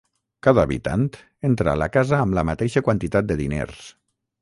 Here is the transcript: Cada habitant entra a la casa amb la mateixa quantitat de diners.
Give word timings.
Cada 0.45 0.63
habitant 0.67 1.03
entra 1.51 1.71
a 1.73 1.81
la 1.83 1.89
casa 1.99 2.19
amb 2.25 2.39
la 2.41 2.47
mateixa 2.53 2.87
quantitat 2.91 3.33
de 3.33 3.43
diners. 3.47 3.89